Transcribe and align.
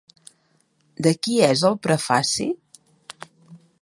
De 1.07 1.11
qui 1.27 1.37
és 1.49 1.65
el 1.71 1.77
prefaci? 1.85 2.49